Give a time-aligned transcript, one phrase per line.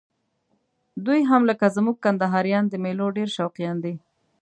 [1.05, 3.95] دوی هم لکه زموږ کندهاریان د میلو ډېر شوقیان دي.